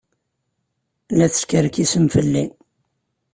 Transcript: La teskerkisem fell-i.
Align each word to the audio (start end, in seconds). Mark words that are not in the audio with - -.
La 1.19 1.27
teskerkisem 1.33 2.05
fell-i. 2.13 2.45